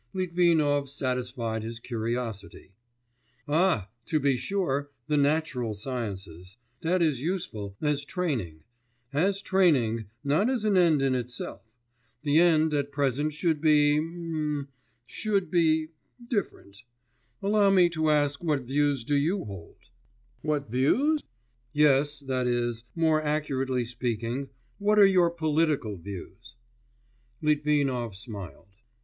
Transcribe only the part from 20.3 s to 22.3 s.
'What views?' 'Yes,